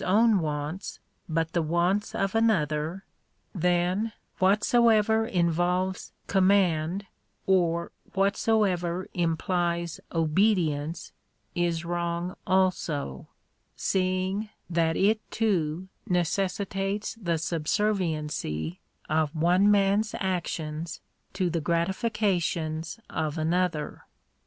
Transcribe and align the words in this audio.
163 0.03 0.33
own 0.33 0.41
wants, 0.43 0.99
but 1.29 1.53
the 1.53 1.61
wants 1.61 2.15
of 2.15 2.33
another; 2.33 3.05
then, 3.53 4.11
whatsoever 4.39 5.27
involves 5.27 6.11
command, 6.25 7.05
or 7.45 7.91
whatsoever 8.15 9.07
implies 9.13 9.99
obedience, 10.11 11.11
is 11.53 11.85
wrong 11.85 12.33
also; 12.47 13.27
seeing 13.75 14.49
that 14.67 14.97
it 14.97 15.21
too, 15.29 15.87
necessitates 16.09 17.13
the 17.21 17.37
subserviency 17.37 18.79
of 19.07 19.29
one 19.35 19.69
man's 19.69 20.15
actions 20.19 20.99
to 21.31 21.47
the 21.47 21.61
gratifications 21.61 22.99
of 23.07 23.37
another. 23.37 24.01